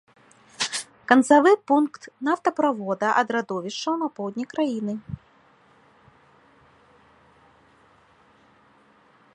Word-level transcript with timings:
Канцавы 1.09 1.51
пункт 1.71 2.01
нафтаправода 2.29 3.09
ад 3.21 3.27
радовішчаў 3.35 3.99
на 4.05 4.09
поўдні 4.19 4.47
краіны. 4.55 4.97